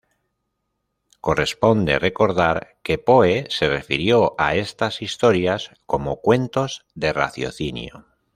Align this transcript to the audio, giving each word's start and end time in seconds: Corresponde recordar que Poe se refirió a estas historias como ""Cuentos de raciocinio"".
Corresponde 1.21 1.99
recordar 1.99 2.79
que 2.81 2.97
Poe 2.97 3.45
se 3.51 3.69
refirió 3.69 4.33
a 4.39 4.55
estas 4.55 5.03
historias 5.03 5.69
como 5.85 6.21
""Cuentos 6.21 6.87
de 6.95 7.13
raciocinio"". 7.13 8.07